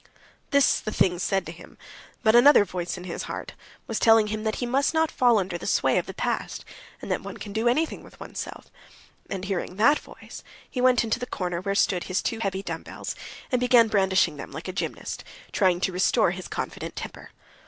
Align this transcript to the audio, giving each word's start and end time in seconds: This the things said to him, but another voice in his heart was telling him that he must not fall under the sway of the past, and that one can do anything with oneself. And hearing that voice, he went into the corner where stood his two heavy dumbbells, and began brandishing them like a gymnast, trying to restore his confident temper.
This 0.49 0.79
the 0.79 0.91
things 0.91 1.21
said 1.21 1.45
to 1.45 1.51
him, 1.51 1.77
but 2.23 2.35
another 2.35 2.65
voice 2.65 2.97
in 2.97 3.03
his 3.03 3.25
heart 3.29 3.53
was 3.85 3.99
telling 3.99 4.29
him 4.29 4.43
that 4.45 4.55
he 4.55 4.65
must 4.65 4.95
not 4.95 5.11
fall 5.11 5.37
under 5.37 5.59
the 5.59 5.67
sway 5.67 5.99
of 5.99 6.07
the 6.07 6.13
past, 6.15 6.65
and 7.03 7.11
that 7.11 7.21
one 7.21 7.37
can 7.37 7.53
do 7.53 7.67
anything 7.67 8.01
with 8.01 8.19
oneself. 8.19 8.71
And 9.29 9.45
hearing 9.45 9.75
that 9.75 9.99
voice, 9.99 10.43
he 10.67 10.81
went 10.81 11.03
into 11.03 11.19
the 11.19 11.27
corner 11.27 11.61
where 11.61 11.75
stood 11.75 12.05
his 12.05 12.23
two 12.23 12.39
heavy 12.39 12.63
dumbbells, 12.63 13.15
and 13.51 13.59
began 13.59 13.89
brandishing 13.89 14.37
them 14.37 14.51
like 14.51 14.67
a 14.67 14.73
gymnast, 14.73 15.23
trying 15.51 15.79
to 15.81 15.91
restore 15.91 16.31
his 16.31 16.47
confident 16.47 16.95
temper. 16.95 17.29